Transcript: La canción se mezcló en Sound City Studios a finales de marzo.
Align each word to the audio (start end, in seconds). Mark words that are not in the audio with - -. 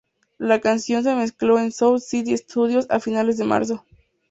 La 0.39 0.59
canción 0.61 1.03
se 1.03 1.13
mezcló 1.13 1.59
en 1.59 1.71
Sound 1.71 1.99
City 1.99 2.35
Studios 2.35 2.87
a 2.89 2.99
finales 2.99 3.37
de 3.37 3.43
marzo. 3.43 3.85